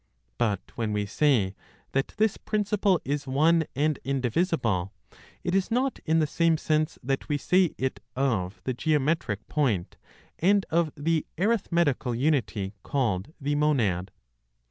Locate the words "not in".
5.69-6.17